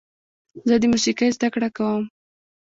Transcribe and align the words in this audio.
زه 0.67 0.75
د 0.81 0.83
موسیقۍ 0.93 1.29
زده 1.35 1.47
کړه 1.53 1.69
کوم. 1.77 2.03